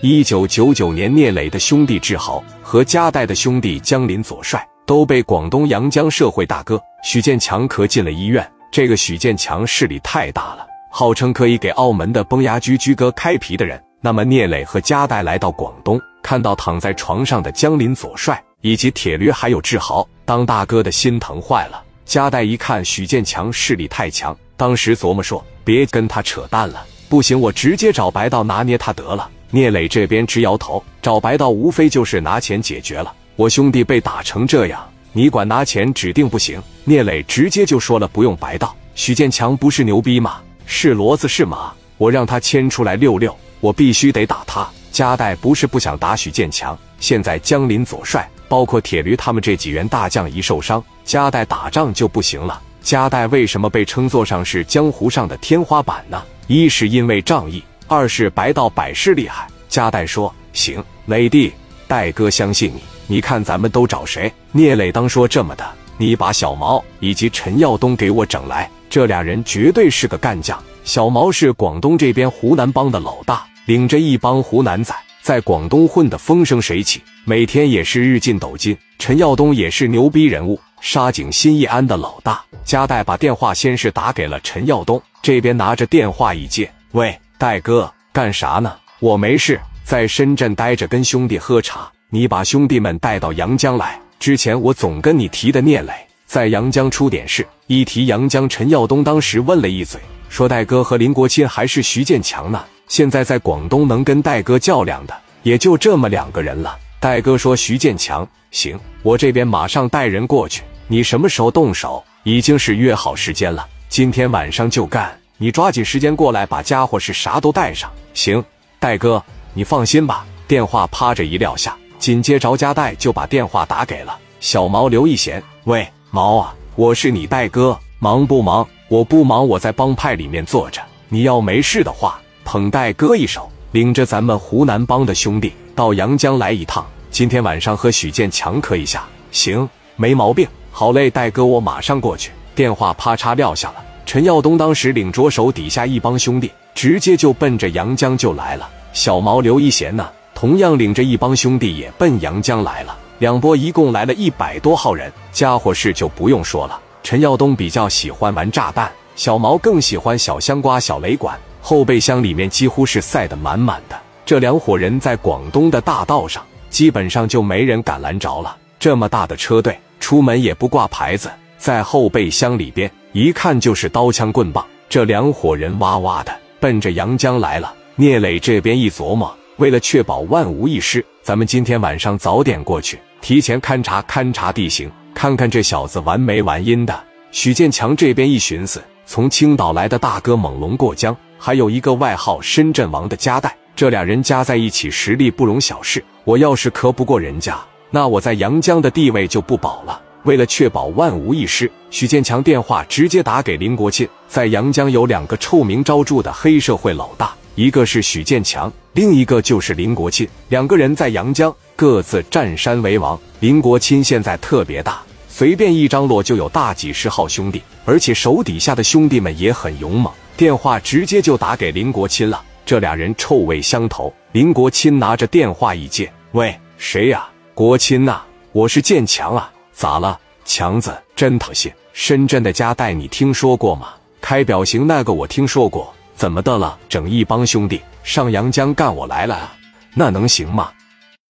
[0.00, 8.48] 一九九九年，聂磊的兄弟志豪和加代的兄弟江林左帅都被广东阳江社会大哥许建强咳进了医院。
[8.70, 13.82] 这个许建强势力太大了，号称可以给澳门的崩牙驹驹哥开皮的人。
[14.00, 21.82] 那么，聂磊和加代来到广东，看到躺在床上的江林左帅以及铁驴，还有志豪，当大哥的心疼坏了。
[22.04, 33.14] 加代一看许建强势力太强，当时琢磨说：“别跟他扯淡了，不行，我直接找白道拿捏他得了。”聂磊这边直摇头，找白道无非就是拿钱解决了。
[33.34, 36.62] 我兄弟被打成这样，你管拿钱指定不行。
[36.84, 38.76] 聂磊直接就说了，不用白道。
[38.94, 40.40] 许建强不是牛逼吗？
[40.66, 44.68] 是骡子是马，我让他牵出来溜溜，我必须得打他。
[44.90, 52.60] 加代不是不想打许建强，现在江林左帅包括铁驴他们这几员大将一受伤，加代打仗就不行了。
[52.82, 56.22] 加代为什么被称作上是江湖上的天花板呢？
[56.48, 57.62] 一是因为仗义。
[57.88, 61.50] 二是白道百事厉害，加代说行，磊弟，
[61.86, 62.82] 戴哥相信你。
[63.06, 64.30] 你看咱们都找谁？
[64.52, 70.62] 聂磊当说这么的，你把小毛以及陈耀东给我整来，这俩人绝对是个干将。
[70.84, 78.76] 小毛是广东这边湖南帮的老大，领着一帮湖南仔在广东混得风生水起，每天也是日进斗金。
[78.98, 82.42] 陈耀东也是牛逼人物，沙井新义安的老大。
[82.64, 87.18] 加代把电话先是打给了陈耀东，这边拿着电话一接，喂。
[87.38, 88.74] 戴哥，干啥呢？
[88.98, 91.88] 我没事，在深圳待着，跟兄弟喝茶。
[92.10, 93.96] 你把兄弟们带到阳江来。
[94.18, 95.92] 之前我总跟你提的聂磊，
[96.26, 97.46] 在阳江出点事。
[97.68, 102.64] 一提阳江，陈耀东当时问了一嘴，说戴哥和林国钦还是徐建强呢？
[102.88, 106.76] 现在在广东能跟戴哥较量的，也就这么两个人了。
[106.98, 110.64] 戴哥说徐建强行，我这边马上带人过去。
[110.88, 112.04] 你什么时候动手？
[112.24, 115.16] 已经是约好时间了，今天晚上就干。
[115.40, 117.88] 你抓紧时间过来，把家伙是啥都带上。
[118.12, 118.44] 行，
[118.80, 119.22] 戴哥，
[119.54, 120.26] 你放心吧。
[120.48, 125.40] 电话趴着一撂下，紧接着家代就把电话打给了小毛刘一贤。
[125.64, 128.66] 喂，毛啊，我是你戴哥，忙不忙？
[128.88, 130.82] 我不忙，我在帮派里面坐着。
[131.08, 136.84] 你要没事的话，捧戴哥一手，领着咱们湖南帮的兄弟到阳江来一趟。
[137.12, 139.04] 今天晚上和许建强磕一下。
[139.30, 140.48] 行，没毛病。
[140.72, 142.32] 好嘞，戴哥，我马上过去。
[142.56, 143.84] 电话啪嚓撂下了。
[144.08, 148.66] 陈耀东当时领着手底下一帮兄弟，直接就奔着阳江就来了。
[148.94, 152.96] 小毛刘一贤呢，同样领着一帮兄弟也奔阳江来了。
[153.18, 156.80] 两波一共来了一百多号人，家伙事就不用说了。
[157.02, 164.00] 陈耀东比较喜欢玩炸弹，小毛更喜欢小香瓜、小雷管，后备箱里面几乎是塞得满满的。
[164.24, 168.56] 这两伙人在广东的大道上，基本上就没人敢拦着了。
[168.80, 172.90] 这么大的车队，出门也不挂牌子，在后备箱里边。
[173.12, 177.74] 一看就是刀枪棍棒，这两伙人哇哇的奔着阳江来了。
[177.96, 186.98] 聂磊这边一琢磨，为了确保万无一失，咱们今天晚上早点过去，提前勘察勘察地形，看看这小子玩没玩阴的。
[187.30, 196.04] 许建强这边一寻思，从青岛来的大哥猛龙过江，还有一个外号深圳王的加代，这俩人加在一起实力不容小视。
[196.24, 197.58] 我要是磕不过人家，
[197.90, 200.00] 那我在阳江的地位就不保了。
[200.24, 204.06] 为了确保万无一失，许建强电话直接打给林国庆。
[204.28, 210.28] 在阳江有两个臭名昭著的黑社会老大，一个是许建强，另一个就是林国庆。
[210.48, 213.18] 两个人在阳江各自占山为王。
[213.40, 220.12] 林国庆现在特别大，随便一张罗就有大几十号兄弟，而且手底下的兄弟们也很勇猛。
[220.36, 222.42] 电话直接就打给林国庆了。
[222.66, 224.12] 这俩人臭味相投。
[224.32, 227.26] 林国清拿着电话一接：“喂，谁呀？
[227.54, 228.20] 国清呐，
[228.52, 230.92] 我是建强啊。”咋了，强子？
[231.14, 231.72] 真讨信。
[231.92, 233.90] 深圳的家带你听说过吗？
[234.20, 235.94] 开表行那个我听说过。
[236.16, 236.76] 怎么的了？
[236.88, 239.54] 整一帮兄弟上阳江干我来了啊？
[239.94, 240.72] 那能行吗？